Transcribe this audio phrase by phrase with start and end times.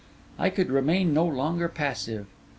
[0.39, 2.25] I could remain no longer passive.